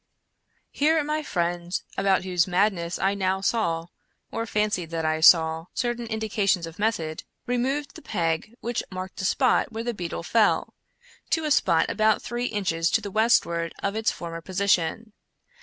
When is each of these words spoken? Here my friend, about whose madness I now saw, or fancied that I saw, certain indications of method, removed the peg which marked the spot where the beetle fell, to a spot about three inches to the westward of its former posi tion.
Here 0.71 1.03
my 1.03 1.21
friend, 1.21 1.79
about 1.95 2.23
whose 2.23 2.47
madness 2.47 2.97
I 2.97 3.13
now 3.13 3.39
saw, 3.39 3.85
or 4.31 4.47
fancied 4.47 4.89
that 4.89 5.05
I 5.05 5.21
saw, 5.21 5.67
certain 5.75 6.07
indications 6.07 6.65
of 6.65 6.79
method, 6.79 7.23
removed 7.45 7.93
the 7.93 8.01
peg 8.01 8.55
which 8.61 8.81
marked 8.89 9.17
the 9.17 9.25
spot 9.25 9.71
where 9.71 9.83
the 9.83 9.93
beetle 9.93 10.23
fell, 10.23 10.73
to 11.29 11.45
a 11.45 11.51
spot 11.51 11.87
about 11.87 12.23
three 12.23 12.45
inches 12.45 12.89
to 12.89 13.01
the 13.01 13.11
westward 13.11 13.75
of 13.83 13.95
its 13.95 14.09
former 14.11 14.41
posi 14.41 14.71
tion. 14.71 15.13